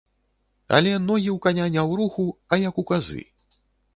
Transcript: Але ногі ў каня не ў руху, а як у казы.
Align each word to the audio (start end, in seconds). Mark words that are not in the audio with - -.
Але 0.77 0.93
ногі 1.09 1.29
ў 1.33 1.35
каня 1.43 1.67
не 1.75 1.79
ў 1.89 1.99
руху, 2.01 2.25
а 2.51 2.61
як 2.67 2.75
у 2.83 2.87
казы. 2.93 3.21